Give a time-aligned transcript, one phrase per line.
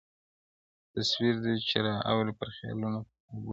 [0.81, 3.49] یو تصویر دی چي را اوري پر خیالونو، پر خوبونو!